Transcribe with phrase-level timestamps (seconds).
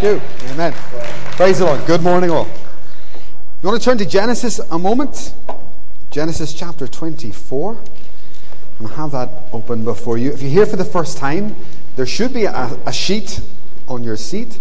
[0.00, 0.48] Thank you.
[0.52, 0.72] Amen.
[1.32, 1.84] Praise the Lord.
[1.84, 2.48] Good morning, all.
[3.62, 5.34] You want to turn to Genesis a moment?
[6.10, 7.76] Genesis chapter 24.
[8.78, 10.32] And have that open before you.
[10.32, 11.54] If you're here for the first time,
[11.96, 13.42] there should be a, a sheet
[13.88, 14.58] on your seat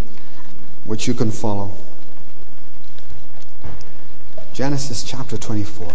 [0.83, 1.71] which you can follow.
[4.51, 5.89] Genesis chapter 24.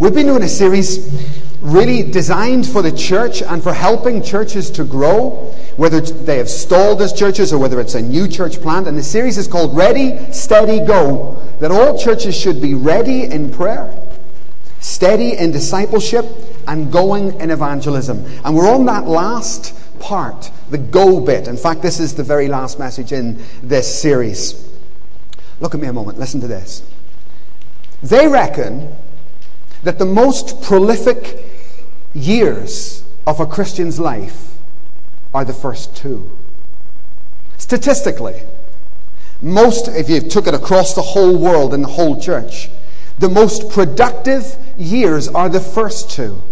[0.00, 1.28] We've been doing a series
[1.60, 7.02] really designed for the church and for helping churches to grow, whether they have stalled
[7.02, 8.88] as churches or whether it's a new church plant.
[8.88, 11.34] And the series is called Ready, Steady, Go.
[11.60, 13.94] That all churches should be ready in prayer,
[14.78, 16.24] steady in discipleship,
[16.66, 18.24] and going in evangelism.
[18.42, 21.46] And we're on that last part, the go bit.
[21.46, 24.66] In fact, this is the very last message in this series.
[25.60, 26.82] Look at me a moment, listen to this.
[28.02, 28.96] They reckon
[29.82, 31.44] that the most prolific
[32.14, 34.56] years of a Christian's life
[35.32, 36.36] are the first two.
[37.56, 38.42] Statistically,
[39.42, 42.68] most, if you took it across the whole world and the whole church,
[43.18, 46.42] the most productive years are the first two.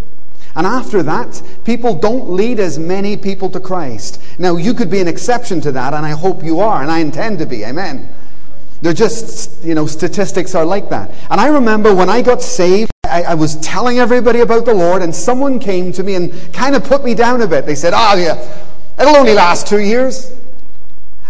[0.54, 4.20] And after that, people don't lead as many people to Christ.
[4.38, 6.98] Now, you could be an exception to that, and I hope you are, and I
[6.98, 7.64] intend to be.
[7.64, 8.08] Amen.
[8.80, 11.10] They're just, you know, statistics are like that.
[11.30, 15.02] And I remember when I got saved, I, I, was telling everybody about the Lord,
[15.02, 17.66] and someone came to me and kind of put me down a bit.
[17.66, 18.64] They said, Ah, oh, yeah,
[19.00, 20.32] it'll only last two years.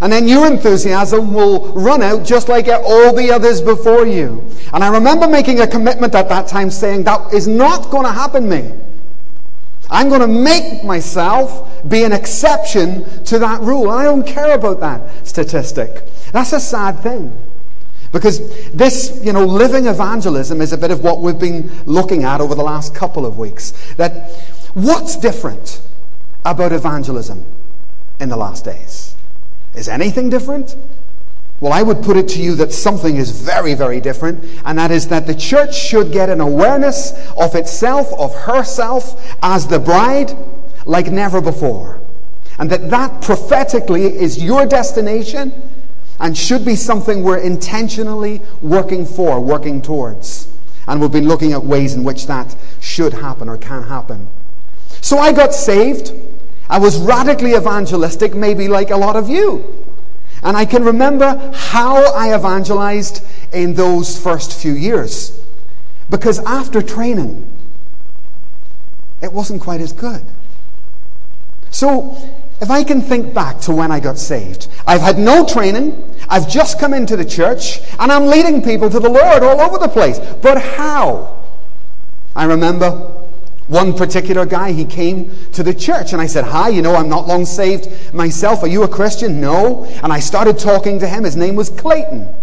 [0.01, 4.49] And then your enthusiasm will run out just like all the others before you.
[4.73, 8.13] And I remember making a commitment at that time saying, That is not going to
[8.13, 8.73] happen to me.
[9.91, 13.89] I'm going to make myself be an exception to that rule.
[13.89, 16.07] I don't care about that statistic.
[16.33, 17.33] That's a sad thing.
[18.13, 22.41] Because this, you know, living evangelism is a bit of what we've been looking at
[22.41, 23.73] over the last couple of weeks.
[23.97, 24.31] That
[24.75, 25.83] what's different
[26.45, 27.45] about evangelism
[28.19, 29.15] in the last days?
[29.75, 30.75] Is anything different?
[31.61, 34.93] Well, I would put it to you that something is very, very different, and that
[34.93, 40.37] is that the church should get an awareness of itself, of herself, as the bride,
[40.87, 42.01] like never before.
[42.61, 45.53] And that that prophetically is your destination
[46.21, 50.49] and should be something we're intentionally working for, working towards.
[50.87, 54.29] And we've been looking at ways in which that should happen or can happen.
[55.01, 56.13] So I got saved.
[56.69, 59.87] I was radically evangelistic, maybe like a lot of you.
[60.43, 65.41] And I can remember how I evangelized in those first few years.
[66.11, 67.51] Because after training,
[69.21, 70.25] it wasn't quite as good.
[71.71, 72.17] So
[72.61, 76.17] if I can think back to when I got saved, I've had no training.
[76.29, 79.79] I've just come into the church and I'm leading people to the Lord all over
[79.79, 80.19] the place.
[80.43, 81.45] But how?
[82.35, 82.91] I remember
[83.69, 87.09] one particular guy, he came to the church and I said, Hi, you know, I'm
[87.09, 88.63] not long saved myself.
[88.63, 89.41] Are you a Christian?
[89.41, 89.85] No.
[90.03, 91.25] And I started talking to him.
[91.25, 92.35] His name was Clayton.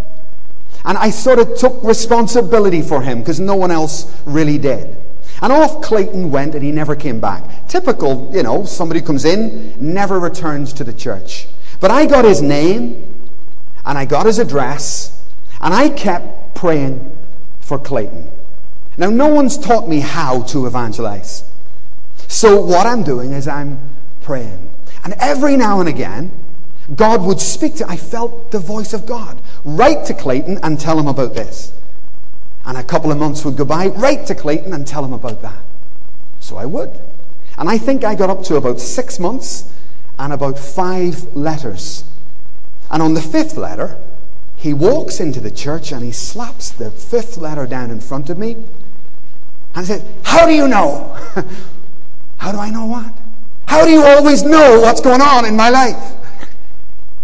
[0.85, 4.95] And I sort of took responsibility for him because no one else really did.
[5.41, 7.67] And off Clayton went and he never came back.
[7.67, 11.47] Typical, you know, somebody comes in, never returns to the church.
[11.79, 13.29] But I got his name
[13.85, 15.23] and I got his address
[15.61, 17.15] and I kept praying
[17.59, 18.31] for Clayton.
[18.97, 21.49] Now, no one's taught me how to evangelize.
[22.27, 23.79] So, what I'm doing is I'm
[24.21, 24.69] praying.
[25.03, 26.31] And every now and again,
[26.95, 29.41] God would speak to I felt the voice of God.
[29.63, 31.73] Write to Clayton and tell him about this.
[32.65, 35.41] And a couple of months would go by, write to Clayton and tell him about
[35.41, 35.63] that.
[36.39, 36.99] So I would.
[37.57, 39.71] And I think I got up to about six months
[40.17, 42.03] and about five letters.
[42.89, 43.97] And on the fifth letter,
[44.55, 48.37] he walks into the church and he slaps the fifth letter down in front of
[48.37, 48.57] me
[49.75, 51.17] and says, How do you know?
[52.37, 53.13] How do I know what?
[53.67, 56.13] How do you always know what's going on in my life?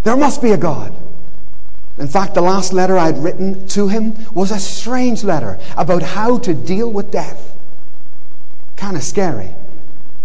[0.04, 0.96] There must be a God.
[2.02, 6.40] In fact, the last letter I'd written to him was a strange letter about how
[6.40, 7.56] to deal with death.
[8.76, 9.52] Kind of scary.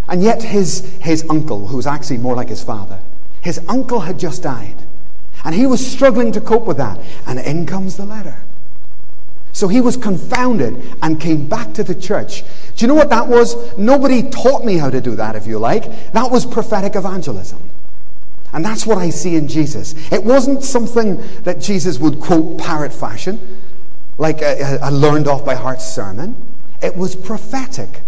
[0.08, 2.99] And yet, his, his uncle, who was actually more like his father,
[3.43, 4.75] his uncle had just died.
[5.44, 6.99] And he was struggling to cope with that.
[7.26, 8.38] And in comes the letter.
[9.52, 12.43] So he was confounded and came back to the church.
[12.75, 13.76] Do you know what that was?
[13.76, 16.12] Nobody taught me how to do that, if you like.
[16.12, 17.69] That was prophetic evangelism.
[18.53, 19.95] And that's what I see in Jesus.
[20.13, 23.59] It wasn't something that Jesus would quote parrot fashion,
[24.19, 26.37] like a, a learned off by heart sermon.
[26.83, 28.03] It was prophetic,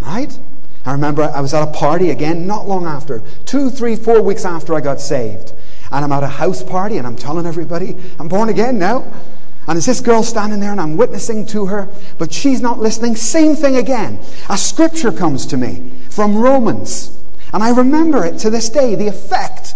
[0.00, 0.38] right?
[0.86, 4.44] I remember I was at a party again not long after, two, three, four weeks
[4.44, 5.54] after I got saved.
[5.90, 9.02] And I'm at a house party and I'm telling everybody, I'm born again now.
[9.66, 11.88] And there's this girl standing there and I'm witnessing to her,
[12.18, 13.16] but she's not listening.
[13.16, 14.20] Same thing again.
[14.50, 17.18] A scripture comes to me from Romans
[17.52, 19.74] And I remember it to this day, the effect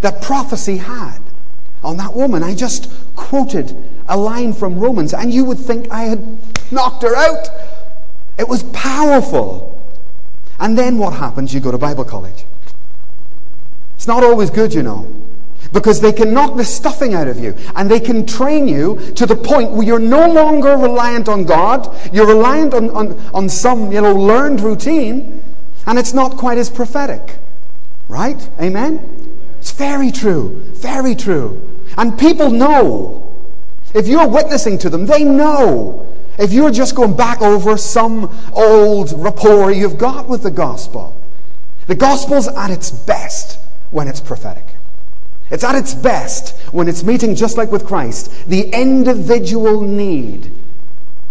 [0.00, 1.18] that prophecy had
[1.82, 2.42] on that woman.
[2.42, 3.74] I just quoted
[4.08, 6.38] a line from Romans, and you would think I had
[6.72, 7.48] knocked her out.
[8.38, 9.72] It was powerful.
[10.58, 11.54] And then what happens?
[11.54, 12.44] You go to Bible college.
[13.94, 15.12] It's not always good, you know,
[15.72, 19.26] because they can knock the stuffing out of you and they can train you to
[19.26, 23.90] the point where you're no longer reliant on God, you're reliant on, on, on some,
[23.90, 25.35] you know, learned routine,
[25.86, 27.38] and it's not quite as prophetic.
[28.08, 28.48] Right?
[28.60, 29.40] Amen?
[29.58, 30.62] It's very true.
[30.74, 31.80] Very true.
[31.96, 33.22] And people know.
[33.94, 36.14] If you're witnessing to them, they know.
[36.38, 41.18] If you're just going back over some old rapport you've got with the gospel.
[41.86, 43.58] The gospel's at its best
[43.90, 44.64] when it's prophetic.
[45.50, 50.52] It's at its best when it's meeting, just like with Christ, the individual need.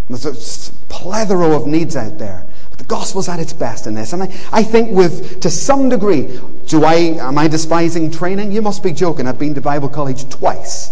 [0.10, 2.45] There's a plethora of needs out there.
[2.78, 4.14] The gospel's at its best in this.
[4.14, 8.52] And I, I think with, to some degree, do I, am I despising training?
[8.52, 9.28] You must be joking.
[9.28, 10.92] I've been to Bible college twice.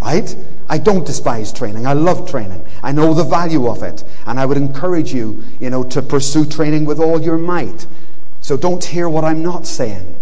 [0.00, 0.34] Right?
[0.68, 1.86] I don't despise training.
[1.86, 2.64] I love training.
[2.82, 4.02] I know the value of it.
[4.26, 7.86] And I would encourage you, you know, to pursue training with all your might.
[8.40, 10.16] So don't hear what I'm not saying.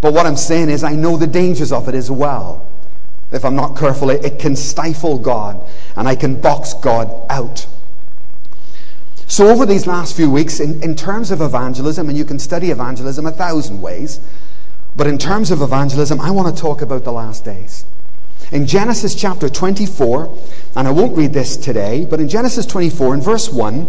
[0.00, 2.66] But what I'm saying is, I know the dangers of it as well.
[3.30, 5.66] If I'm not careful, it, it can stifle God
[5.96, 7.66] and I can box God out.
[9.32, 12.70] So, over these last few weeks, in, in terms of evangelism, and you can study
[12.70, 14.20] evangelism a thousand ways,
[14.94, 17.86] but in terms of evangelism, I want to talk about the last days.
[18.50, 20.38] In Genesis chapter 24,
[20.76, 23.88] and I won't read this today, but in Genesis 24, in verse 1,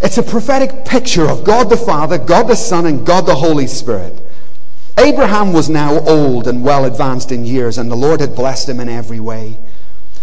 [0.00, 3.68] it's a prophetic picture of God the Father, God the Son, and God the Holy
[3.68, 4.20] Spirit.
[4.98, 8.80] Abraham was now old and well advanced in years, and the Lord had blessed him
[8.80, 9.56] in every way.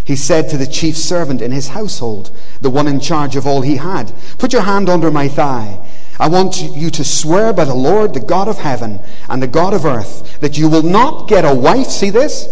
[0.07, 2.31] He said to the chief servant in his household,
[2.61, 5.85] the one in charge of all he had, Put your hand under my thigh.
[6.17, 9.73] I want you to swear by the Lord, the God of heaven and the God
[9.73, 11.87] of earth, that you will not get a wife.
[11.87, 12.47] See this?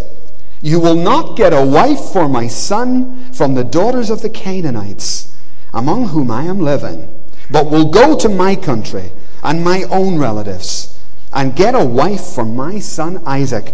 [0.61, 5.33] You will not get a wife for my son from the daughters of the Canaanites,
[5.73, 7.07] among whom I am living,
[7.49, 10.99] but will go to my country and my own relatives
[11.31, 13.73] and get a wife for my son Isaac.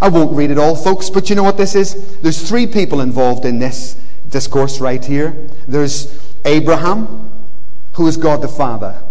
[0.00, 2.18] I won't read it all, folks, but you know what this is?
[2.20, 4.00] There's three people involved in this
[4.30, 5.48] discourse right here.
[5.66, 7.30] There's Abraham,
[7.94, 9.02] who is God the Father.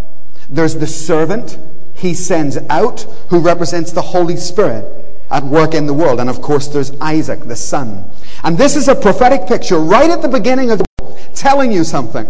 [0.49, 1.57] There's the servant
[1.93, 4.85] he sends out, who represents the Holy Spirit
[5.29, 6.19] at work in the world.
[6.19, 8.09] And of course, there's Isaac, the son.
[8.43, 11.83] And this is a prophetic picture right at the beginning of the book telling you
[11.83, 12.25] something.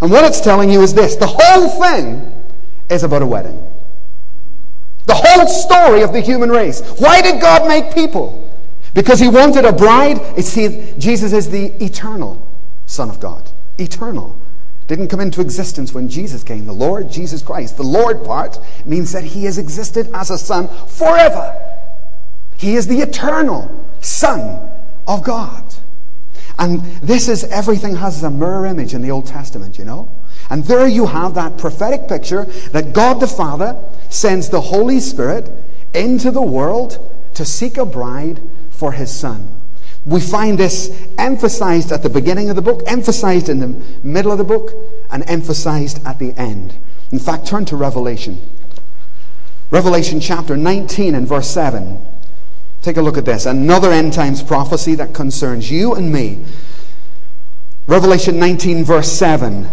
[0.00, 2.32] And what it's telling you is this the whole thing
[2.88, 3.69] is about a wedding.
[5.10, 6.82] The whole story of the human race.
[7.00, 8.48] Why did God make people?
[8.94, 10.38] Because he wanted a bride.
[10.44, 12.40] See, Jesus is the eternal
[12.86, 13.50] Son of God.
[13.78, 14.36] Eternal.
[14.86, 16.64] Didn't come into existence when Jesus came.
[16.64, 17.76] The Lord Jesus Christ.
[17.76, 21.60] The Lord part means that he has existed as a son forever.
[22.56, 24.70] He is the eternal Son
[25.08, 25.64] of God.
[26.56, 30.08] And this is everything has a mirror image in the Old Testament, you know?
[30.50, 33.80] And there you have that prophetic picture that God the Father
[34.10, 35.48] sends the Holy Spirit
[35.94, 36.98] into the world
[37.34, 38.40] to seek a bride
[38.70, 39.60] for his son.
[40.04, 43.68] We find this emphasized at the beginning of the book, emphasized in the
[44.02, 44.72] middle of the book,
[45.10, 46.74] and emphasized at the end.
[47.12, 48.40] In fact, turn to Revelation.
[49.70, 52.04] Revelation chapter 19 and verse 7.
[52.82, 53.46] Take a look at this.
[53.46, 56.44] Another end times prophecy that concerns you and me.
[57.86, 59.68] Revelation 19, verse 7.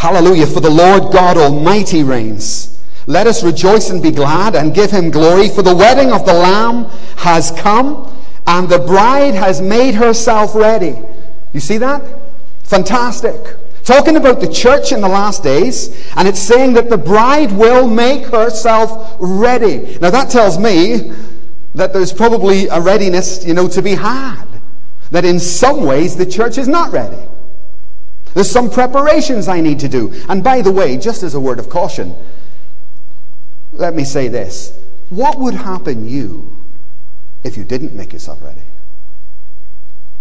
[0.00, 0.46] Hallelujah.
[0.46, 2.82] For the Lord God Almighty reigns.
[3.06, 6.32] Let us rejoice and be glad and give him glory, for the wedding of the
[6.32, 6.86] Lamb
[7.18, 8.10] has come,
[8.46, 10.96] and the bride has made herself ready.
[11.52, 12.02] You see that?
[12.62, 13.58] Fantastic.
[13.84, 17.86] Talking about the church in the last days, and it's saying that the bride will
[17.86, 19.98] make herself ready.
[19.98, 21.12] Now that tells me
[21.74, 24.46] that there's probably a readiness, you know, to be had.
[25.10, 27.29] That in some ways the church is not ready.
[28.34, 30.12] There's some preparations I need to do.
[30.28, 32.14] And by the way, just as a word of caution,
[33.72, 34.78] let me say this.
[35.08, 36.56] What would happen you
[37.42, 38.62] if you didn't make yourself ready?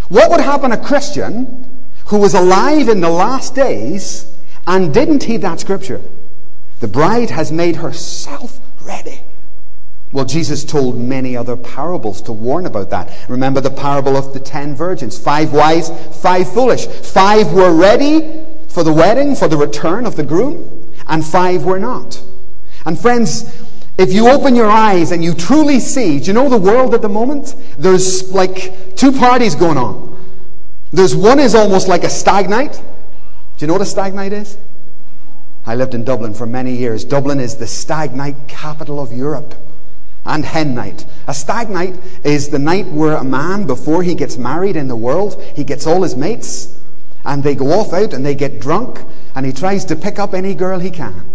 [0.10, 1.70] What would happen a Christian
[2.06, 4.32] who was alive in the last days
[4.66, 6.02] and didn't heed that scripture?
[6.80, 9.22] The bride has made herself ready.
[10.12, 13.30] Well, Jesus told many other parables to warn about that.
[13.30, 15.90] Remember the parable of the ten virgins five wise,
[16.22, 16.88] five foolish.
[16.88, 21.80] Five were ready for the wedding, for the return of the groom, and five were
[21.80, 22.22] not.
[22.86, 23.64] And friends,
[24.00, 27.04] if you open your eyes and you truly see, do you know the world at
[27.04, 27.54] the moment?
[27.78, 30.18] There's like two parties going on.
[30.92, 32.74] There's one is almost like a stag night.
[32.74, 32.82] Do
[33.64, 34.58] you know what a stag night is?
[35.68, 37.06] I lived in Dublin for many years.
[37.06, 39.54] Dublin is the stag night capital of Europe
[40.26, 41.06] and hen night.
[41.28, 44.96] A stag night is the night where a man, before he gets married in the
[44.96, 46.78] world, he gets all his mates
[47.26, 49.02] and they go off out and they get drunk
[49.36, 51.26] and he tries to pick up any girl he can.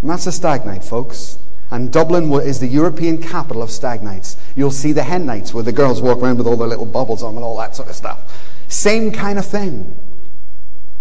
[0.00, 1.38] And that's a stag night, folks.
[1.70, 4.36] And Dublin is the European capital of stag nights.
[4.54, 7.22] You'll see the hen nights where the girls walk around with all their little bubbles
[7.22, 8.20] on and all that sort of stuff.
[8.68, 9.96] Same kind of thing.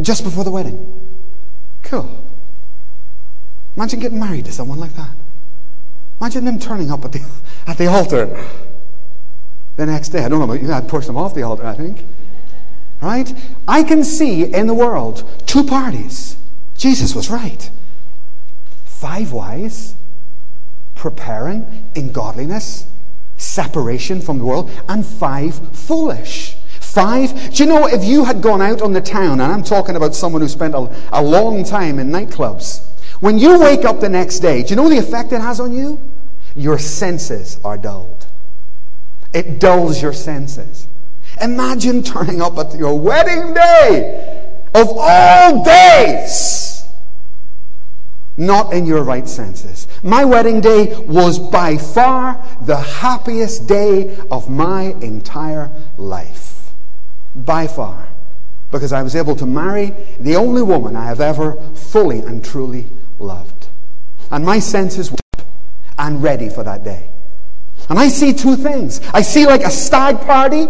[0.01, 1.19] Just before the wedding.
[1.83, 2.09] Cool.
[3.75, 5.11] Imagine getting married to someone like that.
[6.19, 7.25] Imagine them turning up at the,
[7.67, 8.45] at the altar
[9.75, 10.23] the next day.
[10.23, 12.05] I don't know I'd push them off the altar, I think.
[13.01, 13.33] Right?
[13.67, 16.37] I can see in the world two parties.
[16.77, 17.69] Jesus was right.
[18.85, 19.95] Five wise
[20.95, 21.65] preparing
[21.95, 22.87] in godliness,
[23.35, 26.55] separation from the world, and five foolish.
[26.79, 29.97] Five, do you know if you had gone out on the town, and I'm talking
[29.97, 32.87] about someone who spent a, a long time in nightclubs,
[33.23, 35.71] when you wake up the next day, do you know the effect it has on
[35.71, 35.97] you?
[36.57, 38.27] Your senses are dulled.
[39.31, 40.89] It dulls your senses.
[41.41, 46.85] Imagine turning up at your wedding day of all days
[48.35, 49.87] not in your right senses.
[50.03, 56.73] My wedding day was by far the happiest day of my entire life.
[57.35, 58.09] By far.
[58.69, 62.87] Because I was able to marry the only woman I have ever fully and truly
[63.23, 63.67] loved.
[64.31, 65.47] And my senses were up
[65.97, 67.09] and ready for that day.
[67.89, 69.01] And I see two things.
[69.13, 70.67] I see like a stag party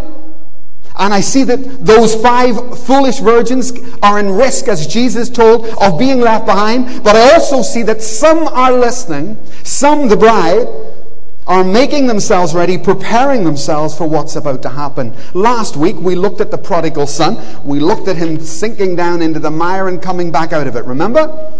[0.96, 5.98] and I see that those five foolish virgins are in risk, as Jesus told, of
[5.98, 7.02] being left behind.
[7.02, 10.68] But I also see that some are listening, some, the bride,
[11.48, 15.14] are making themselves ready, preparing themselves for what's about to happen.
[15.34, 17.38] Last week, we looked at the prodigal son.
[17.64, 20.84] We looked at him sinking down into the mire and coming back out of it.
[20.84, 21.52] Remember?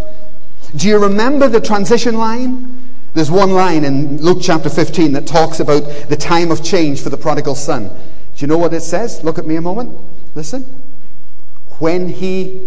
[0.75, 2.91] Do you remember the transition line?
[3.13, 7.09] There's one line in Luke chapter 15 that talks about the time of change for
[7.09, 7.87] the prodigal son.
[7.87, 7.93] Do
[8.37, 9.23] you know what it says?
[9.23, 9.97] Look at me a moment.
[10.35, 10.63] Listen.
[11.79, 12.61] When he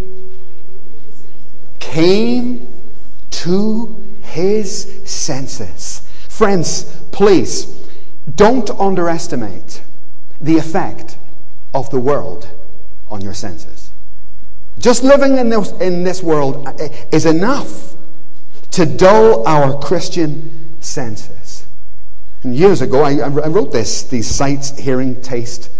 [1.80, 2.66] came
[3.30, 6.08] to his senses.
[6.28, 7.66] Friends, please
[8.36, 9.82] don't underestimate
[10.40, 11.18] the effect
[11.74, 12.48] of the world
[13.10, 13.90] on your senses.
[14.78, 16.68] Just living in this, in this world
[17.12, 17.97] is enough
[18.72, 21.66] to dull our Christian senses.
[22.42, 25.70] And years ago, I, I wrote this, these sights, hearing, taste,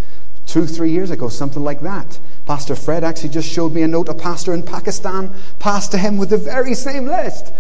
[0.47, 2.18] two, three years ago, something like that.
[2.47, 6.16] Pastor Fred actually just showed me a note a pastor in Pakistan passed to him
[6.16, 7.52] with the very same list.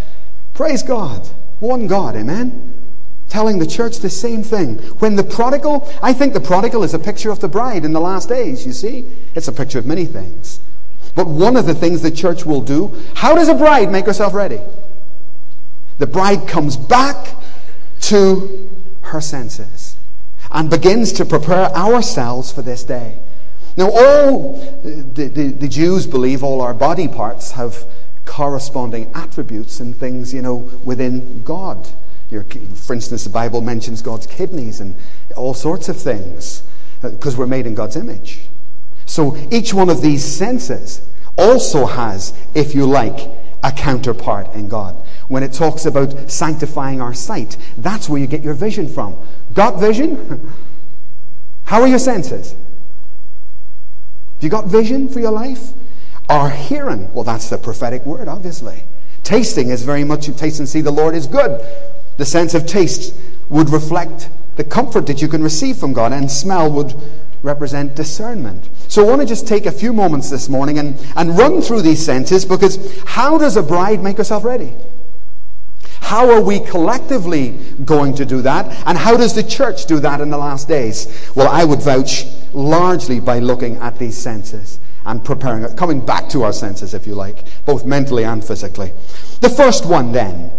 [0.54, 1.28] Praise God.
[1.60, 2.74] One God, amen?
[3.28, 4.78] Telling the church the same thing.
[4.98, 8.00] When the prodigal, I think the prodigal is a picture of the bride in the
[8.00, 9.04] last days, you see?
[9.34, 10.60] It's a picture of many things.
[11.14, 14.32] But one of the things the church will do, how does a bride make herself
[14.32, 14.60] ready?
[15.98, 17.34] The bride comes back
[18.02, 18.70] to
[19.02, 19.96] her senses
[20.50, 23.18] and begins to prepare ourselves for this day.
[23.76, 27.84] Now, all the, the, the, Jews believe all our body parts have
[28.24, 31.88] corresponding attributes and things, you know, within God.
[32.30, 34.96] Your, for instance, the Bible mentions God's kidneys and
[35.36, 36.62] all sorts of things
[37.02, 38.48] because uh, we're made in God's image.
[39.06, 41.00] So each one of these senses
[41.36, 43.30] also has, if you like,
[43.62, 44.96] a counterpart in God
[45.28, 47.56] when it talks about sanctifying our sight.
[47.76, 49.16] That's where you get your vision from.
[49.54, 50.52] Got vision?
[51.64, 52.52] How are your senses?
[52.52, 55.72] Have you got vision for your life?
[56.28, 57.12] Our hearing?
[57.12, 58.84] Well, that's the prophetic word, obviously.
[59.22, 61.60] Tasting is very much you taste and see the Lord is good.
[62.16, 63.14] The sense of taste
[63.50, 66.94] would reflect the comfort that you can receive from God, and smell would
[67.42, 68.68] represent discernment.
[68.88, 71.82] So I want to just take a few moments this morning and, and run through
[71.82, 74.72] these senses because how does a bride make herself ready?
[76.00, 77.50] How are we collectively
[77.84, 78.66] going to do that?
[78.86, 81.30] And how does the church do that in the last days?
[81.34, 86.42] Well, I would vouch largely by looking at these senses and preparing, coming back to
[86.42, 88.92] our senses, if you like, both mentally and physically.
[89.40, 90.50] The first one, then,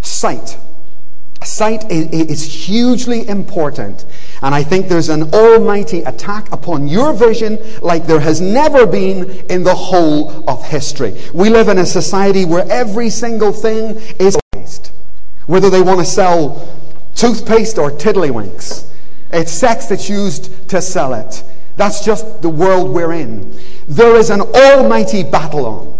[0.00, 0.58] sight.
[1.42, 4.06] Sight is hugely important.
[4.42, 9.30] And I think there's an almighty attack upon your vision like there has never been
[9.50, 11.20] in the whole of history.
[11.34, 14.38] We live in a society where every single thing is
[15.46, 16.76] whether they want to sell
[17.14, 18.90] toothpaste or tiddlywinks.
[19.32, 21.42] It's sex that's used to sell it.
[21.76, 23.58] That's just the world we're in.
[23.88, 25.98] There is an almighty battle on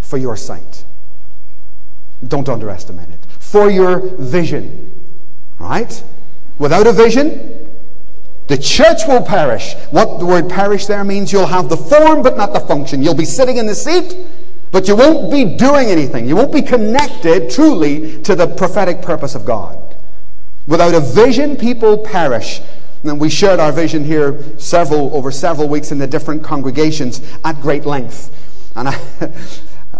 [0.00, 0.84] for your sight.
[2.26, 3.20] Don't underestimate it.
[3.38, 4.92] For your vision.
[5.58, 6.02] Right?
[6.58, 7.70] Without a vision,
[8.48, 9.74] the church will perish.
[9.90, 13.02] What the word perish there means, you'll have the form but not the function.
[13.02, 14.16] You'll be sitting in the seat,
[14.72, 16.26] But you won't be doing anything.
[16.26, 19.78] You won't be connected truly to the prophetic purpose of God.
[20.66, 22.60] Without a vision, people perish.
[23.04, 27.60] And we shared our vision here several over several weeks in the different congregations at
[27.60, 28.30] great length.
[28.74, 28.98] And I,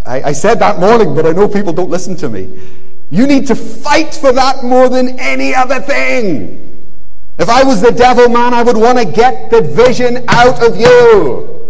[0.06, 2.58] I, I said that morning, but I know people don't listen to me.
[3.10, 6.82] You need to fight for that more than any other thing.
[7.38, 10.76] If I was the devil man, I would want to get the vision out of
[10.80, 11.61] you.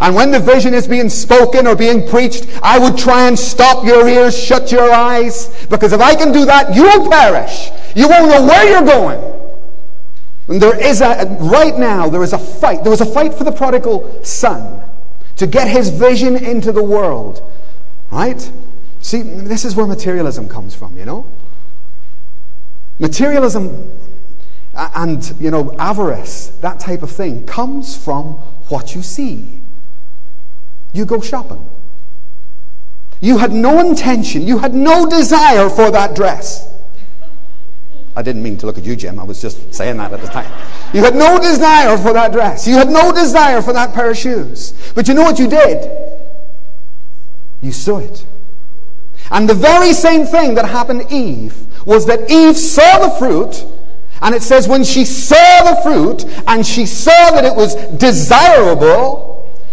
[0.00, 3.84] And when the vision is being spoken or being preached, I would try and stop
[3.84, 7.70] your ears, shut your eyes, because if I can do that, you'll perish.
[7.96, 9.20] You won't know where you're going.
[10.46, 12.82] And there is a, right now, there is a fight.
[12.84, 14.82] There was a fight for the prodigal son
[15.36, 17.42] to get his vision into the world.
[18.10, 18.50] Right?
[19.00, 21.26] See, this is where materialism comes from, you know?
[22.98, 23.92] Materialism
[24.74, 28.34] and, you know, avarice, that type of thing, comes from
[28.68, 29.60] what you see.
[30.92, 31.68] You go shopping.
[33.20, 36.68] You had no intention, you had no desire for that dress.
[38.14, 39.20] I didn't mean to look at you, Jim.
[39.20, 40.50] I was just saying that at the time.
[40.92, 42.66] You had no desire for that dress.
[42.66, 44.72] You had no desire for that pair of shoes.
[44.94, 45.88] But you know what you did?
[47.60, 48.26] You saw it.
[49.30, 51.54] And the very same thing that happened to Eve
[51.86, 53.64] was that Eve saw the fruit,
[54.20, 59.27] and it says when she saw the fruit and she saw that it was desirable,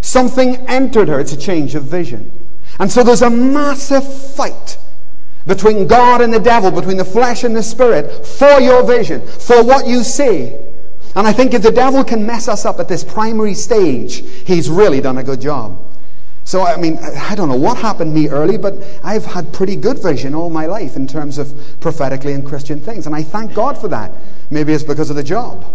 [0.05, 1.19] something entered her.
[1.19, 2.31] It's a change of vision.
[2.79, 4.77] And so there's a massive fight
[5.47, 9.63] between God and the devil, between the flesh and the spirit, for your vision, for
[9.63, 10.55] what you see.
[11.15, 14.69] And I think if the devil can mess us up at this primary stage, he's
[14.69, 15.79] really done a good job.
[16.43, 19.75] So, I mean, I don't know what happened to me early, but I've had pretty
[19.75, 23.07] good vision all my life in terms of prophetically and Christian things.
[23.07, 24.11] And I thank God for that.
[24.51, 25.65] Maybe it's because of the job.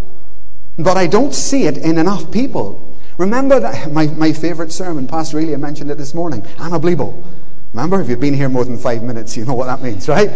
[0.79, 2.81] But I don't see it in enough people.
[3.21, 7.23] Remember that my, my favorite sermon, Pastor Elia mentioned it this morning, Anablepo.
[7.75, 10.31] Remember, if you've been here more than five minutes, you know what that means, right?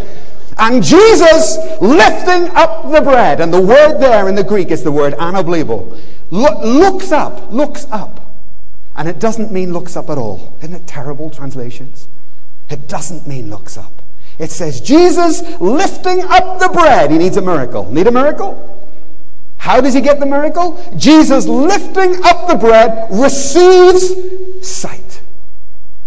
[0.59, 4.93] And Jesus lifting up the bread, and the word there in the Greek is the
[4.93, 5.99] word anablepo,
[6.31, 8.21] looks up, looks up.
[8.97, 10.53] And it doesn't mean looks up at all.
[10.59, 12.07] Isn't it terrible translations?
[12.69, 13.93] It doesn't mean looks up.
[14.39, 17.11] It says Jesus lifting up the bread.
[17.11, 17.91] He needs a miracle.
[17.91, 18.74] Need a miracle?
[19.65, 20.79] How does he get the miracle?
[20.99, 24.13] Jesus lifting up the bread receives
[24.61, 25.23] sight.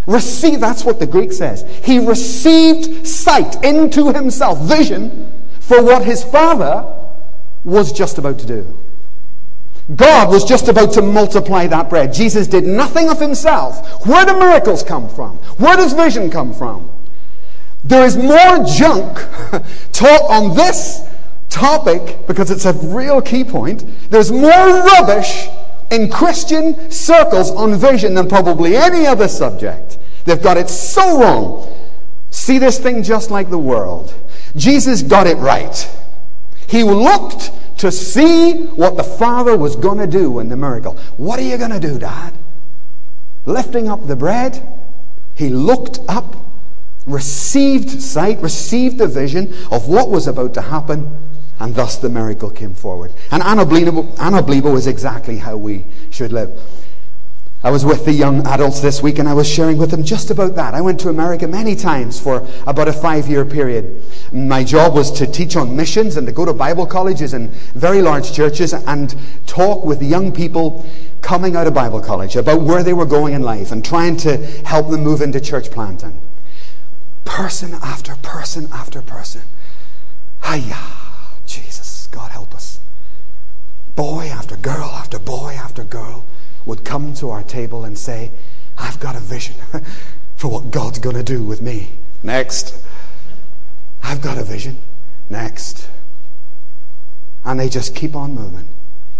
[0.05, 1.65] Receive, that's what the Greek says.
[1.83, 6.85] He received sight into himself, vision, for what his father
[7.63, 8.77] was just about to do.
[9.95, 12.13] God was just about to multiply that bread.
[12.13, 14.05] Jesus did nothing of himself.
[14.05, 15.37] Where do miracles come from?
[15.57, 16.91] Where does vision come from?
[17.83, 19.17] There is more junk
[19.93, 21.07] taught on this
[21.57, 23.83] topic because it's a real key point.
[24.09, 25.47] There's more rubbish
[25.91, 29.97] in Christian circles on vision than probably any other subject.
[30.25, 31.73] They've got it so wrong.
[32.29, 34.13] See this thing just like the world.
[34.55, 35.89] Jesus got it right.
[36.67, 40.93] He looked to see what the Father was going to do in the miracle.
[41.17, 42.33] What are you going to do, Dad?
[43.45, 44.61] Lifting up the bread,
[45.35, 46.35] he looked up,
[47.05, 51.17] received sight, received the vision of what was about to happen,
[51.59, 53.13] and thus the miracle came forward.
[53.31, 56.59] And Anablepo is exactly how we should live.
[57.63, 60.29] I was with the young adults this week and I was sharing with them just
[60.29, 60.75] about that.
[60.75, 64.03] I went to America many times for about a five year period.
[64.31, 68.01] My job was to teach on missions and to go to Bible colleges and very
[68.01, 69.15] large churches and
[69.47, 70.85] talk with young people
[71.21, 74.37] coming out of Bible college about where they were going in life and trying to
[74.63, 76.21] help them move into church planting.
[77.25, 79.41] Person after person after person.
[80.45, 80.77] Hiya,
[81.47, 82.79] Jesus, God help us.
[83.97, 86.23] Boy after girl after boy after girl
[86.67, 88.31] would come to our table and say,
[88.77, 89.55] I've got a vision
[90.35, 91.93] for what God's going to do with me.
[92.21, 92.79] Next.
[94.03, 94.77] I've got a vision.
[95.31, 95.89] Next.
[97.43, 98.67] And they just keep on moving,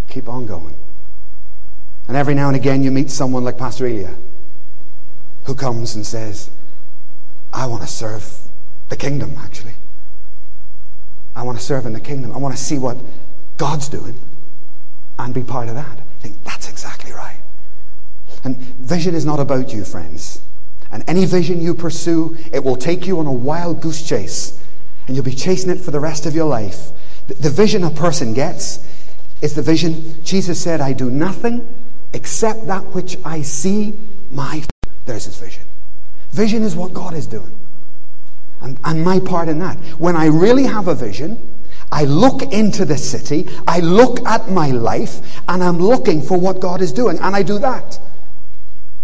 [0.09, 0.75] keep on going.
[2.07, 4.13] And every now and again, you meet someone like Pastor Elia
[5.45, 6.51] who comes and says,
[7.51, 8.47] I want to serve
[8.89, 9.73] the kingdom, actually.
[11.35, 12.31] I want to serve in the kingdom.
[12.31, 12.97] I want to see what
[13.57, 14.19] God's doing
[15.19, 15.97] and be part of that.
[15.99, 17.39] I think that's exactly right.
[18.43, 20.41] And vision is not about you, friends.
[20.91, 24.63] And any vision you pursue, it will take you on a wild goose chase.
[25.07, 26.89] And you'll be chasing it for the rest of your life.
[27.27, 28.85] The vision a person gets
[29.41, 31.67] is the vision Jesus said, I do nothing
[32.13, 33.97] except that which I see
[34.31, 34.63] my.
[35.05, 35.63] There's his vision.
[36.31, 37.55] Vision is what God is doing.
[38.61, 39.77] And, and my part in that.
[39.99, 41.56] When I really have a vision,
[41.91, 46.59] I look into the city, I look at my life, and I'm looking for what
[46.59, 47.17] God is doing.
[47.19, 47.99] And I do that.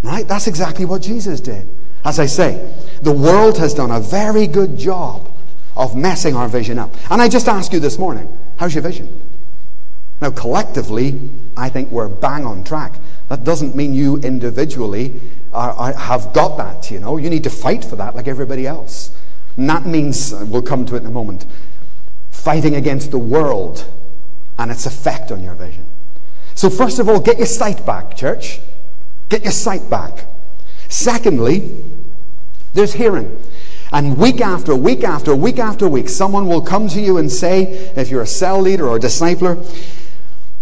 [0.04, 0.28] Right?
[0.28, 1.68] That's exactly what Jesus did.
[2.04, 5.32] As I say, the world has done a very good job
[5.76, 6.94] of messing our vision up.
[7.10, 9.22] And I just ask you this morning how's your vision?
[10.22, 12.94] Now, collectively, I think we're bang on track.
[13.30, 15.20] That doesn't mean you individually
[15.52, 17.18] are, are, have got that, you know.
[17.18, 19.16] You need to fight for that like everybody else.
[19.58, 21.46] And that means, we'll come to it in a moment,
[22.44, 23.86] fighting against the world
[24.58, 25.86] and its effect on your vision.
[26.56, 28.60] So, first of all, get your sight back, church.
[29.30, 30.26] Get your sight back.
[30.90, 31.84] Secondly,
[32.74, 33.42] there's hearing.
[33.92, 37.92] And week after week after week after week, someone will come to you and say,
[37.96, 39.64] if you're a cell leader or a discipler,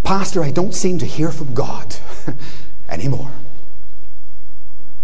[0.04, 1.96] Pastor, I don't seem to hear from God
[2.90, 3.32] anymore.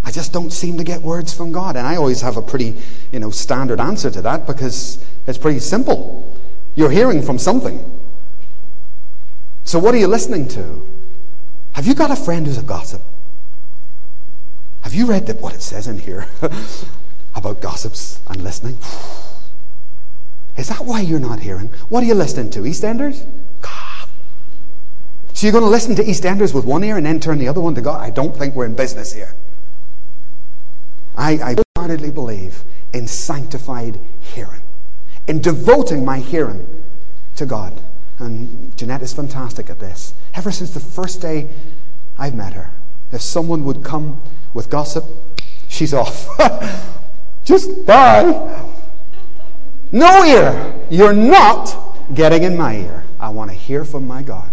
[0.04, 1.76] I just don't seem to get words from God.
[1.76, 2.76] And I always have a pretty,
[3.12, 6.27] you know, standard answer to that because it's pretty simple.
[6.78, 7.84] You're hearing from something.
[9.66, 10.88] So what are you listening to?
[11.74, 13.02] Have you got a friend who's a gossip?
[14.82, 16.28] Have you read what it says in here
[17.36, 18.78] about gossips and listening?
[20.56, 21.68] Is that why you're not hearing?
[21.90, 22.60] What are you listening to?
[22.62, 23.28] EastEnders?
[25.34, 27.62] So you're going to listen to EastEnders with one ear and then turn the other
[27.62, 28.02] one to God?
[28.02, 29.36] I don't think we're in business here.
[31.16, 32.64] I, I wholeheartedly believe
[32.94, 34.62] in sanctified hearing,
[35.28, 36.66] in devoting my hearing
[37.36, 37.80] to God.
[38.20, 40.14] And Jeanette is fantastic at this.
[40.34, 41.50] Ever since the first day
[42.18, 42.72] I've met her,
[43.12, 44.22] if someone would come
[44.54, 45.06] with gossip,
[45.68, 46.28] she's off.
[47.46, 48.66] Just bye.
[49.92, 50.76] No ear.
[50.90, 51.76] You're not
[52.14, 53.04] getting in my ear.
[53.20, 54.50] I want to hear from my God.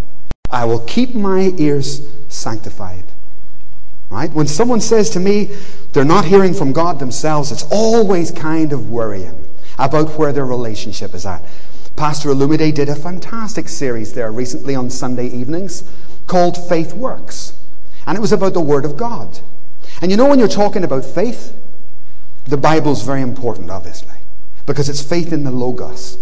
[0.51, 3.05] I will keep my ears sanctified.
[4.11, 4.31] Right?
[4.31, 5.51] When someone says to me
[5.93, 9.45] they're not hearing from God themselves, it's always kind of worrying
[9.79, 11.43] about where their relationship is at.
[11.97, 15.85] Pastor Illumide did a fantastic series there recently on Sunday evenings
[16.27, 17.57] called Faith Works.
[18.07, 19.41] And it was about the Word of God.
[20.01, 21.57] And you know, when you're talking about faith,
[22.47, 24.17] the Bible's very important, obviously,
[24.67, 26.19] because it's faith in the Logos,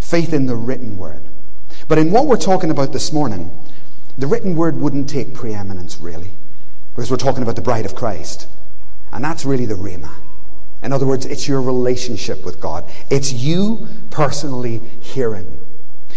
[0.00, 1.22] faith in the written Word.
[1.88, 3.50] But in what we're talking about this morning,
[4.18, 6.30] the written word wouldn't take preeminence, really,
[6.94, 8.48] because we're talking about the bride of Christ.
[9.12, 10.10] And that's really the Rhema.
[10.82, 15.58] In other words, it's your relationship with God, it's you personally hearing.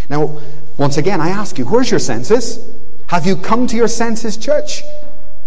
[0.09, 0.39] Now,
[0.77, 2.65] once again, I ask you, where's your senses?
[3.07, 4.83] Have you come to your senses, church?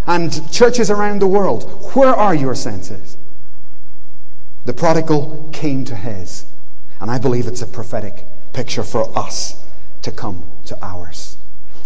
[0.05, 1.63] And churches around the world,
[1.95, 3.17] where are your senses?
[4.65, 6.45] The prodigal came to his.
[6.99, 9.61] And I believe it's a prophetic picture for us
[10.01, 11.32] to come to ours.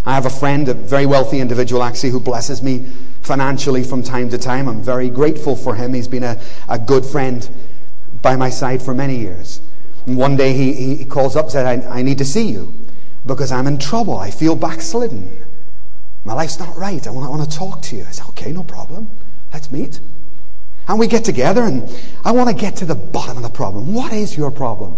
[0.07, 2.79] I have a friend, a very wealthy individual actually, who blesses me
[3.23, 4.69] financially from time to time.
[4.69, 5.93] I'm very grateful for him.
[5.93, 6.39] He's been a,
[6.69, 7.47] a good friend
[8.21, 9.59] by my side for many years.
[10.05, 12.73] And one day he, he calls up and said, I, I need to see you
[13.25, 14.17] because I'm in trouble.
[14.17, 15.45] I feel backslidden.
[16.23, 17.05] My life's not right.
[17.05, 18.05] I want, I want to talk to you.
[18.07, 19.09] I said, okay, no problem.
[19.51, 19.99] Let's meet.
[20.87, 21.83] And we get together and
[22.23, 23.93] I want to get to the bottom of the problem.
[23.93, 24.95] What is your problem?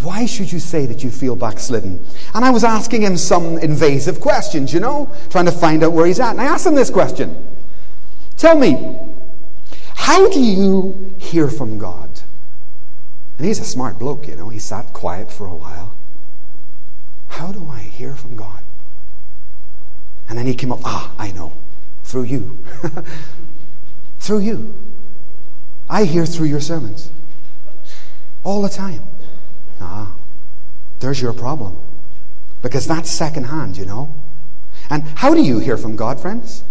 [0.00, 2.04] Why should you say that you feel backslidden?
[2.34, 6.06] And I was asking him some invasive questions, you know, trying to find out where
[6.06, 6.32] he's at.
[6.32, 7.46] And I asked him this question
[8.36, 8.98] Tell me,
[9.94, 12.10] how do you hear from God?
[13.38, 14.48] And he's a smart bloke, you know.
[14.48, 15.94] He sat quiet for a while.
[17.28, 18.62] How do I hear from God?
[20.28, 21.52] And then he came up, ah, I know,
[22.04, 22.58] through you.
[24.18, 24.74] through you.
[25.88, 27.10] I hear through your sermons
[28.42, 29.02] all the time.
[29.80, 30.14] Ah,
[31.00, 31.76] there's your problem.
[32.62, 34.12] Because that's secondhand, you know.
[34.90, 36.64] And how do you hear from God, friends?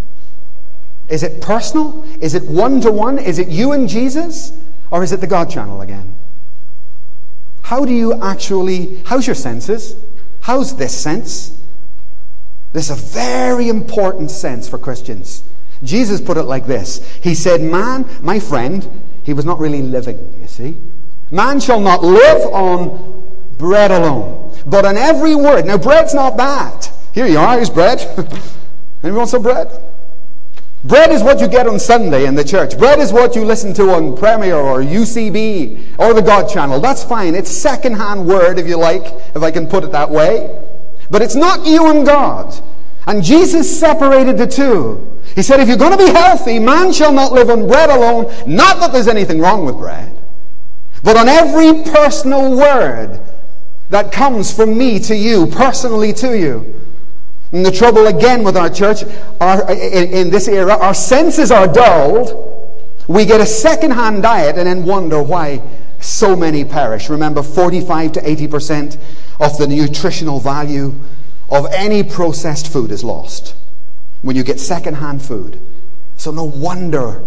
[1.09, 2.03] Is it personal?
[2.19, 3.19] Is it one to one?
[3.19, 4.51] Is it you and Jesus?
[4.91, 6.15] Or is it the God channel again?
[7.63, 9.95] How do you actually, how's your senses?
[10.41, 11.59] How's this sense?
[12.73, 15.43] This is a very important sense for Christians.
[15.83, 18.87] Jesus put it like this He said, Man, my friend,
[19.23, 20.77] he was not really living, you see.
[21.31, 23.23] Man shall not live on
[23.57, 25.65] bread alone, but on every word.
[25.65, 26.87] Now, bread's not bad.
[27.13, 27.99] Here you are, here's bread.
[29.03, 29.69] Anyone want some bread?
[30.83, 32.77] Bread is what you get on Sunday in the church.
[32.77, 36.79] Bread is what you listen to on Premier or UCB or the God channel.
[36.79, 37.33] That's fine.
[37.33, 39.03] It's second-hand word, if you like,
[39.35, 40.63] if I can put it that way.
[41.09, 42.53] But it's not you and God.
[43.07, 45.21] And Jesus separated the two.
[45.33, 48.25] He said, if you're going to be healthy, man shall not live on bread alone.
[48.45, 50.15] Not that there's anything wrong with bread.
[51.05, 53.21] But on every personal word
[53.89, 56.81] that comes from me to you, personally to you.
[57.51, 59.03] And the trouble again with our church,
[59.39, 62.41] our, in, in this era, our senses are dulled.
[63.07, 65.61] We get a second-hand diet and then wonder why
[65.99, 67.07] so many perish.
[67.07, 68.97] Remember, 45 to 80%
[69.39, 70.95] of the nutritional value
[71.51, 73.55] of any processed food is lost
[74.23, 75.61] when you get second-hand food.
[76.17, 77.23] So no wonder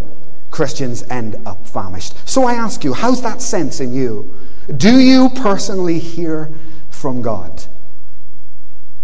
[0.51, 2.29] Christians end up famished.
[2.29, 4.35] So I ask you, how's that sense in you?
[4.77, 6.51] Do you personally hear
[6.91, 7.65] from God?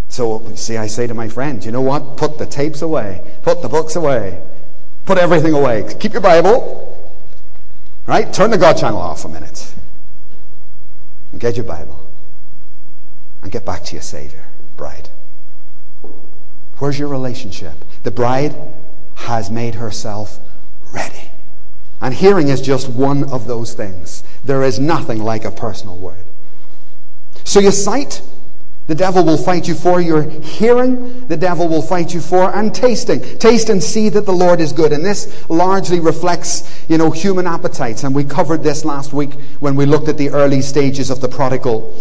[0.08, 2.16] So, see, I say to my friends, you know what?
[2.16, 4.40] Put the tapes away, put the books away,
[5.04, 5.92] put everything away.
[5.98, 7.12] Keep your Bible,
[8.06, 8.32] right?
[8.32, 9.74] Turn the God channel off a minute.
[11.32, 11.98] And get your Bible.
[13.42, 14.44] And get back to your Savior,
[14.76, 15.08] bride.
[16.78, 17.74] Where's your relationship?
[18.04, 18.54] The bride
[19.16, 20.38] has made herself
[20.92, 21.23] ready.
[22.00, 24.24] And hearing is just one of those things.
[24.44, 26.24] There is nothing like a personal word.
[27.44, 28.20] So your sight
[28.86, 31.26] the devil will fight you for your hearing.
[31.26, 33.20] The devil will fight you for and tasting.
[33.38, 34.92] Taste and see that the Lord is good.
[34.92, 38.04] And this largely reflects, you know, human appetites.
[38.04, 41.28] And we covered this last week when we looked at the early stages of the
[41.28, 41.98] prodigal.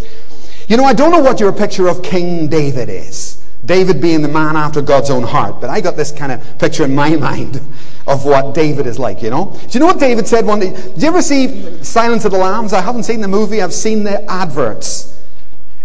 [0.67, 3.41] You know, I don't know what your picture of King David is.
[3.65, 5.61] David being the man after God's own heart.
[5.61, 7.61] But I got this kind of picture in my mind
[8.07, 9.57] of what David is like, you know?
[9.61, 10.71] Do you know what David said one day?
[10.71, 12.73] Did you ever see Silence of the Lambs?
[12.73, 15.21] I haven't seen the movie, I've seen the adverts.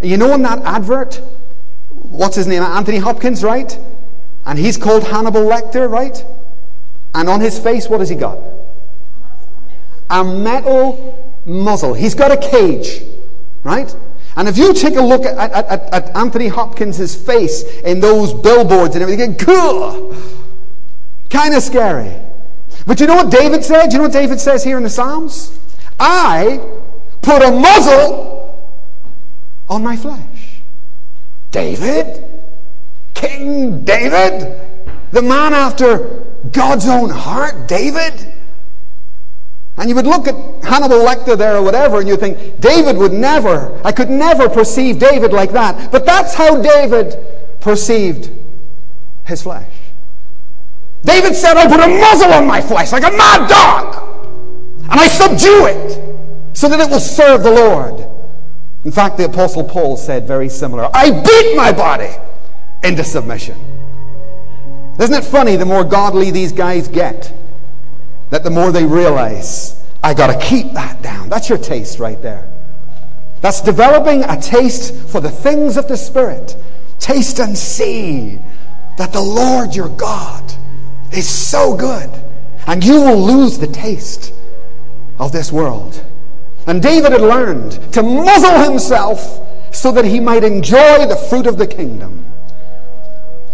[0.00, 1.20] And you know in that advert,
[2.10, 2.62] what's his name?
[2.62, 3.78] Anthony Hopkins, right?
[4.46, 6.24] And he's called Hannibal Lecter, right?
[7.14, 8.38] And on his face, what has he got?
[10.10, 11.94] A metal muzzle.
[11.94, 13.02] He's got a cage,
[13.62, 13.94] right?
[14.36, 18.94] And if you take a look at, at, at, Anthony Hopkins' face in those billboards
[18.94, 20.16] and everything, cool,
[21.30, 22.14] kind of scary.
[22.86, 23.92] But you know what David said?
[23.92, 25.58] You know what David says here in the Psalms?
[25.98, 26.60] I
[27.22, 28.68] put a muzzle
[29.68, 30.60] on my flesh.
[31.50, 32.24] David?
[33.14, 34.60] King David?
[35.10, 37.66] The man after God's own heart?
[37.66, 38.34] David?
[39.78, 43.12] And you would look at Hannibal Lecter there or whatever, and you think, David would
[43.12, 45.92] never, I could never perceive David like that.
[45.92, 47.16] But that's how David
[47.60, 48.30] perceived
[49.24, 49.70] his flesh.
[51.04, 54.18] David said, I put a muzzle on my flesh like a mad dog,
[54.90, 58.04] and I subdue it so that it will serve the Lord.
[58.84, 62.10] In fact, the Apostle Paul said very similar I beat my body
[62.82, 63.56] into submission.
[64.98, 67.32] Isn't it funny the more godly these guys get,
[68.30, 71.28] that the more they realize, I got to keep that down?
[71.28, 72.48] That's your taste right there.
[73.40, 76.56] That's developing a taste for the things of the Spirit.
[76.98, 78.40] Taste and see
[78.96, 80.52] that the Lord your God
[81.12, 82.10] is so good,
[82.66, 84.34] and you will lose the taste
[85.18, 86.04] of this world.
[86.66, 89.40] And David had learned to muzzle himself
[89.74, 92.26] so that he might enjoy the fruit of the kingdom.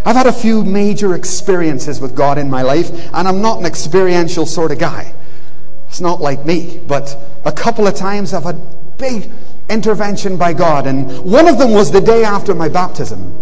[0.04, 3.66] I've had a few major experiences with God in my life, and I'm not an
[3.66, 5.14] experiential sort of guy.
[5.88, 8.60] It's not like me, but a couple of times I've had
[8.98, 9.30] big
[9.70, 13.40] intervention by God, and one of them was the day after my baptism.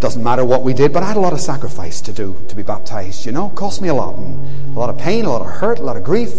[0.00, 2.54] Doesn't matter what we did, but I had a lot of sacrifice to do to
[2.54, 3.48] be baptized, you know.
[3.50, 4.14] Cost me a lot.
[4.14, 6.32] A lot of pain, a lot of hurt, a lot of grief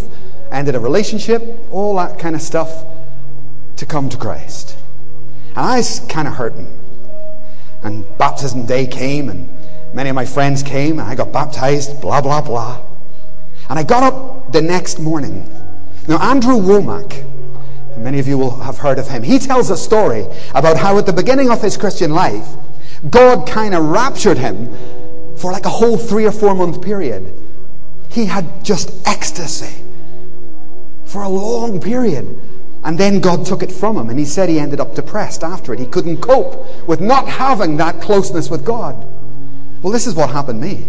[0.52, 2.86] ended a relationship, all that kind of stuff
[3.76, 4.78] to come to Christ.
[5.50, 6.77] And I was kind of hurting.
[7.88, 9.48] And baptism day came, and
[9.94, 12.82] many of my friends came, and I got baptized, blah, blah, blah.
[13.70, 15.50] And I got up the next morning.
[16.06, 17.26] Now, Andrew Wommack,
[17.98, 21.06] many of you will have heard of him, he tells a story about how at
[21.06, 22.46] the beginning of his Christian life,
[23.10, 24.68] God kind of raptured him
[25.38, 27.34] for like a whole three or four month period.
[28.10, 29.82] He had just ecstasy
[31.06, 32.38] for a long period.
[32.88, 35.74] And then God took it from him, and he said he ended up depressed after
[35.74, 35.80] it.
[35.80, 39.06] He couldn't cope with not having that closeness with God.
[39.82, 40.88] Well, this is what happened to me.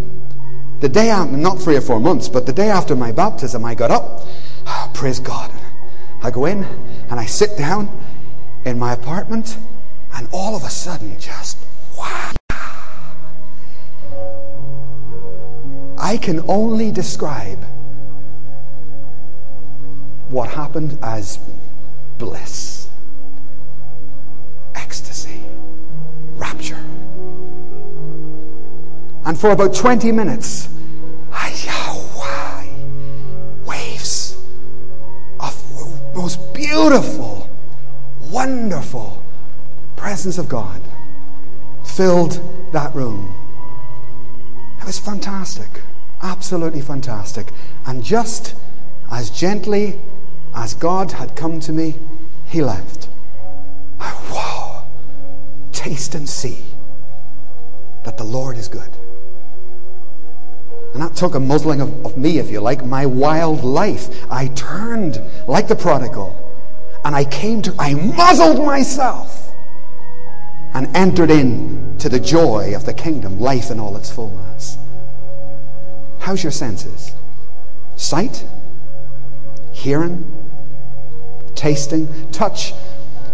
[0.79, 3.75] The day after, not three or four months, but the day after my baptism, I
[3.75, 4.25] got up,
[4.65, 5.51] oh, praise God.
[6.23, 6.63] I go in
[7.09, 7.89] and I sit down
[8.63, 9.57] in my apartment,
[10.13, 11.57] and all of a sudden, just
[11.97, 12.31] wow.
[15.97, 17.61] I can only describe
[20.29, 21.39] what happened as
[22.19, 22.87] bliss,
[24.75, 25.41] ecstasy,
[26.35, 26.83] rapture.
[29.25, 30.69] And for about 20 minutes,
[33.65, 34.37] waves
[35.39, 37.49] of most beautiful,
[38.31, 39.23] wonderful
[39.95, 40.81] presence of God
[41.85, 42.41] filled
[42.73, 43.33] that room.
[44.79, 45.81] It was fantastic,
[46.21, 47.51] absolutely fantastic.
[47.85, 48.55] And just
[49.11, 49.99] as gently
[50.53, 51.95] as God had come to me,
[52.45, 53.07] he left.
[53.99, 54.85] I wow.
[55.71, 56.63] Taste and see
[58.03, 58.89] that the Lord is good.
[60.93, 64.09] And that took a muzzling of, of, me, if you like, my wild life.
[64.31, 66.35] I turned like the prodigal.
[67.05, 69.51] And I came to, I muzzled myself
[70.73, 74.77] and entered in to the joy of the kingdom, life in all its fullness.
[76.19, 77.13] How's your senses?
[77.95, 78.45] Sight?
[79.71, 80.38] Hearing?
[81.59, 82.07] Tasting?
[82.31, 82.73] Touch?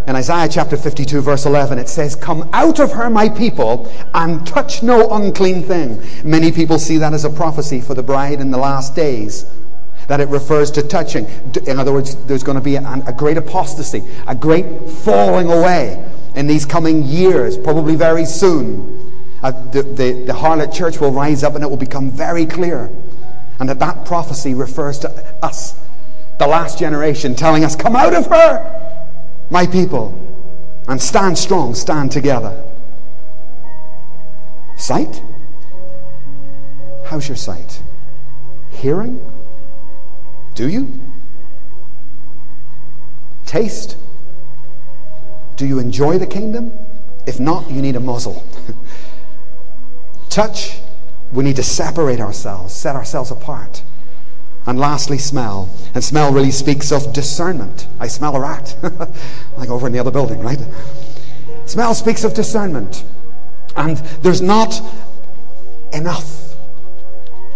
[0.08, 4.46] In Isaiah chapter 52, verse 11, it says, Come out of her, my people, and
[4.48, 6.02] touch no unclean thing.
[6.24, 9.46] Many people see that as a prophecy for the bride in the last days,
[10.08, 11.28] that it refers to touching.
[11.68, 16.04] In other words, there's going to be a, a great apostasy, a great falling away
[16.34, 19.14] in these coming years, probably very soon.
[19.44, 22.90] Uh, the, the, the harlot church will rise up and it will become very clear.
[23.60, 25.10] And that that prophecy refers to
[25.44, 25.80] us,
[26.38, 28.76] the last generation, telling us, Come out of her!
[29.50, 30.14] my people,
[30.88, 32.64] and stand strong, stand together.
[34.76, 35.22] Sight?
[37.06, 37.82] How's your sight?
[38.72, 39.22] Hearing?
[40.56, 41.00] Do you?
[43.46, 43.98] Taste?
[45.56, 46.72] Do you enjoy the kingdom?
[47.26, 48.46] If not, you need a muzzle.
[50.30, 50.80] Touch?
[51.32, 53.84] We need to separate ourselves, set ourselves apart.
[54.66, 55.70] And lastly, smell.
[55.94, 57.88] And smell really speaks of discernment.
[58.00, 58.76] I smell a rat.
[59.58, 60.60] like over in the other building, right?
[61.66, 63.04] Smell speaks of discernment.
[63.76, 64.82] And there's not
[65.94, 66.56] enough.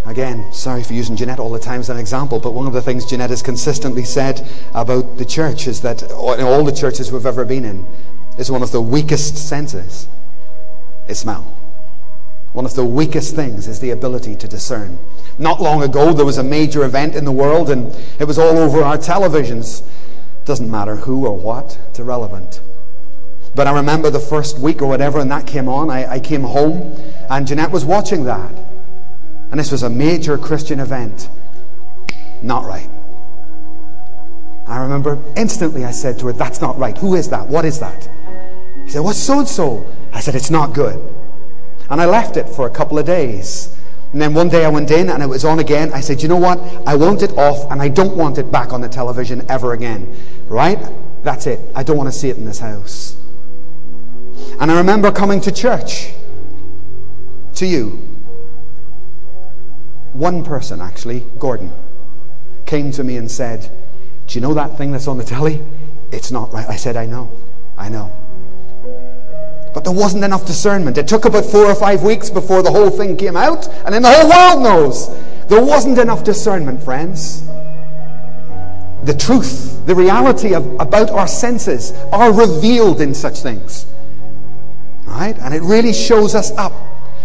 [0.05, 2.81] Again, sorry for using Jeanette all the time as an example, but one of the
[2.81, 7.25] things Jeanette has consistently said about the church is that in all the churches we've
[7.25, 7.85] ever been in,
[8.37, 10.07] is one of the weakest senses
[11.07, 11.58] is smell.
[12.53, 14.97] One of the weakest things is the ability to discern.
[15.37, 18.57] Not long ago, there was a major event in the world, and it was all
[18.57, 19.83] over our televisions.
[20.45, 22.61] Doesn't matter who or what, it's irrelevant.
[23.53, 25.89] But I remember the first week or whatever, and that came on.
[25.89, 26.97] I, I came home,
[27.29, 28.51] and Jeanette was watching that.
[29.51, 31.29] And this was a major Christian event.
[32.41, 32.89] Not right.
[34.67, 36.97] I remember instantly I said to her, That's not right.
[36.97, 37.47] Who is that?
[37.47, 38.09] What is that?
[38.85, 39.91] He said, What's so and so?
[40.13, 41.18] I said, It's not good.
[41.89, 43.75] And I left it for a couple of days.
[44.11, 45.91] And then one day I went in and it was on again.
[45.93, 46.59] I said, you know what?
[46.87, 50.15] I want it off and I don't want it back on the television ever again.
[50.47, 50.79] Right?
[51.23, 51.59] That's it.
[51.75, 53.15] I don't want to see it in this house.
[54.59, 56.11] And I remember coming to church
[57.55, 58.05] to you.
[60.13, 61.71] One person, actually, Gordon,
[62.65, 63.69] came to me and said,
[64.27, 65.61] Do you know that thing that's on the telly?
[66.11, 66.67] It's not right.
[66.67, 67.31] I said, I know.
[67.77, 68.11] I know.
[69.79, 70.97] But there wasn't enough discernment.
[70.97, 74.01] It took about four or five weeks before the whole thing came out, and then
[74.01, 75.07] the whole world knows.
[75.47, 77.45] There wasn't enough discernment, friends.
[79.05, 83.85] The truth, the reality of, about our senses are revealed in such things.
[85.05, 85.39] Right?
[85.39, 86.73] And it really shows us up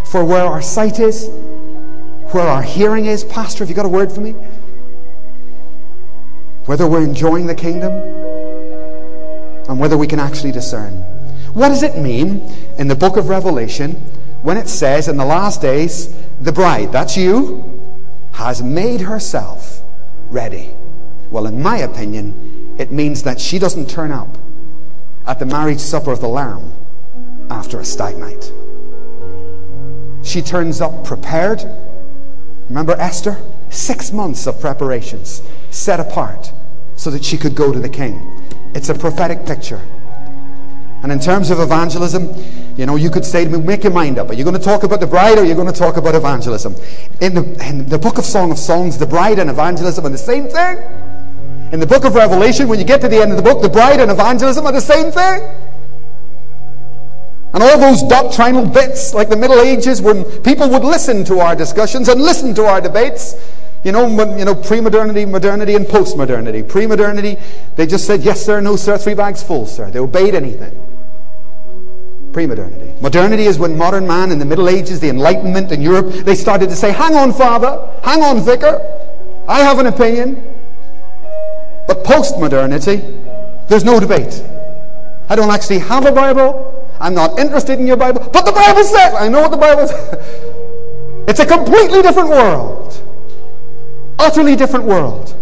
[0.06, 1.26] for where our sight is,
[2.30, 3.24] where our hearing is.
[3.24, 4.30] Pastor, have you got a word for me?
[6.66, 7.94] Whether we're enjoying the kingdom
[9.68, 11.13] and whether we can actually discern.
[11.54, 12.40] What does it mean
[12.78, 13.92] in the book of Revelation
[14.42, 17.80] when it says in the last days, the bride, that's you,
[18.32, 19.80] has made herself
[20.30, 20.70] ready?
[21.30, 24.36] Well, in my opinion, it means that she doesn't turn up
[25.28, 26.72] at the marriage supper of the Lamb
[27.48, 28.52] after a stag night.
[30.24, 31.64] She turns up prepared.
[32.68, 33.40] Remember Esther?
[33.70, 35.40] Six months of preparations
[35.70, 36.52] set apart
[36.96, 38.42] so that she could go to the king.
[38.74, 39.80] It's a prophetic picture.
[41.02, 42.34] And in terms of evangelism,
[42.76, 44.30] you know, you could say to me, make your mind up.
[44.30, 46.14] Are you going to talk about the bride or are you going to talk about
[46.14, 46.74] evangelism?
[47.20, 50.18] In the, in the book of Song of Songs, the bride and evangelism are the
[50.18, 50.78] same thing.
[51.72, 53.68] In the book of Revelation, when you get to the end of the book, the
[53.68, 55.42] bride and evangelism are the same thing.
[57.52, 61.54] And all those doctrinal bits, like the Middle Ages, when people would listen to our
[61.54, 63.34] discussions and listen to our debates,
[63.84, 66.62] you know, you know, pre-modernity, modernity, and post-modernity.
[66.62, 67.36] Pre-modernity,
[67.76, 69.90] they just said, yes, sir, no, sir, three bags full, sir.
[69.90, 70.80] They obeyed anything
[72.34, 72.92] pre-modernity.
[73.00, 76.68] Modernity is when modern man in the Middle Ages, the Enlightenment in Europe, they started
[76.68, 78.82] to say, hang on, father, hang on, vicar,
[79.48, 80.42] I have an opinion.
[81.86, 82.96] But post-modernity,
[83.68, 84.42] there's no debate.
[85.30, 86.70] I don't actually have a Bible.
[87.00, 88.28] I'm not interested in your Bible.
[88.32, 90.50] But the Bible says, I know what the Bible says.
[91.26, 92.73] It's a completely different world.
[94.18, 95.40] Utterly different world.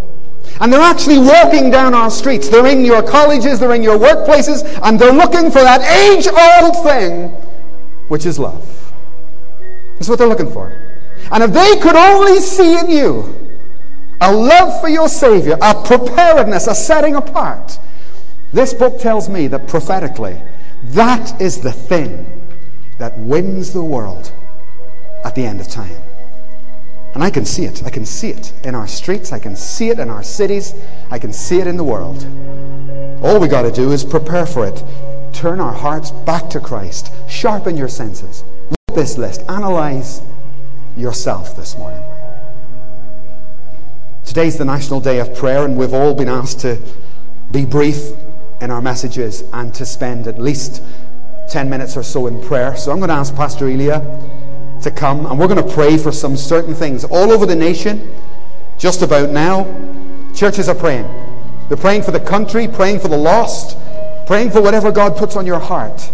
[0.61, 2.49] And they're actually walking down our streets.
[2.49, 6.85] They're in your colleges, they're in your workplaces, and they're looking for that age old
[6.85, 7.29] thing,
[8.09, 8.93] which is love.
[9.95, 10.69] That's what they're looking for.
[11.31, 13.59] And if they could only see in you
[14.21, 17.79] a love for your Savior, a preparedness, a setting apart,
[18.53, 20.41] this book tells me that prophetically,
[20.85, 22.49] that is the thing
[22.99, 24.33] that wins the world
[25.25, 26.01] at the end of time.
[27.15, 27.83] And I can see it.
[27.85, 29.33] I can see it in our streets.
[29.33, 30.75] I can see it in our cities.
[31.11, 32.25] I can see it in the world.
[33.23, 34.83] All we got to do is prepare for it.
[35.33, 37.13] Turn our hearts back to Christ.
[37.29, 38.45] Sharpen your senses.
[38.71, 39.43] Look at this list.
[39.49, 40.23] Analyze
[40.97, 42.03] yourself this morning.
[44.25, 46.79] Today's the National Day of Prayer, and we've all been asked to
[47.51, 48.13] be brief
[48.63, 50.83] in our messages and to spend at least
[51.51, 52.75] 10 minutes or so in prayer.
[52.77, 54.01] So I'm going to ask Pastor Elia
[54.83, 58.13] to come, and we're going to pray for some certain things all over the nation.
[58.79, 59.65] Just about now,
[60.35, 61.07] churches are praying.
[61.69, 63.77] They're praying for the country, praying for the lost,
[64.27, 66.11] praying for whatever God puts on your heart.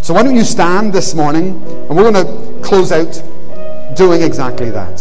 [0.00, 3.22] So why don't you stand this morning, and we're going to close out
[3.96, 4.98] doing exactly that.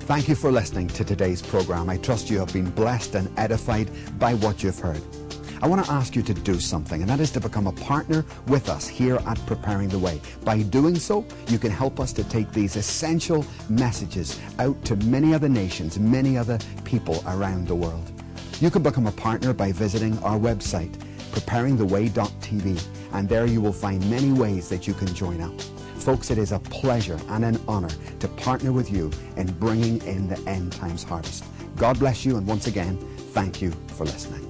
[0.00, 1.88] Thank you for listening to today's program.
[1.88, 5.02] I trust you have been blessed and edified by what you've heard.
[5.64, 8.26] I want to ask you to do something, and that is to become a partner
[8.48, 10.20] with us here at Preparing the Way.
[10.44, 15.32] By doing so, you can help us to take these essential messages out to many
[15.32, 18.12] other nations, many other people around the world.
[18.60, 20.92] You can become a partner by visiting our website,
[21.32, 25.58] preparingtheway.tv, and there you will find many ways that you can join up.
[25.96, 27.88] Folks, it is a pleasure and an honor
[28.20, 31.42] to partner with you in bringing in the end times harvest.
[31.76, 32.98] God bless you, and once again,
[33.32, 34.43] thank you for listening.